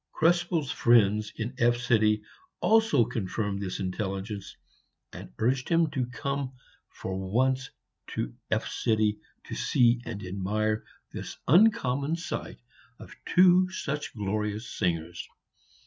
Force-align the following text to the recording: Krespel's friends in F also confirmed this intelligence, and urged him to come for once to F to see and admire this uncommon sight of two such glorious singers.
Krespel's 0.13 0.71
friends 0.71 1.31
in 1.35 1.53
F 1.59 1.77
also 2.59 3.05
confirmed 3.05 3.61
this 3.61 3.79
intelligence, 3.79 4.57
and 5.13 5.31
urged 5.37 5.69
him 5.69 5.91
to 5.91 6.07
come 6.07 6.53
for 6.89 7.15
once 7.19 7.69
to 8.07 8.33
F 8.49 8.67
to 8.85 9.21
see 9.53 10.01
and 10.03 10.25
admire 10.25 10.83
this 11.11 11.37
uncommon 11.47 12.15
sight 12.15 12.57
of 12.97 13.15
two 13.27 13.69
such 13.69 14.15
glorious 14.15 14.71
singers. 14.75 15.27